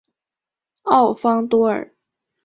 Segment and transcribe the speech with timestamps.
[0.81, 1.93] 奥方多尔。